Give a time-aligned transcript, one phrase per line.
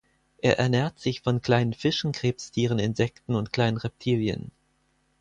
[0.41, 4.49] Er ernährt sich von kleinen Fischen, Krebstieren, Insekten und kleinen Reptilien.